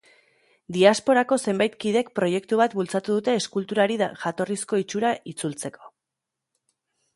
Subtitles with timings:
[0.77, 5.95] Diasporako zenbait kidek proiektu bat bultzatu dute eskulturari jatorrizko itxura itzutzeko.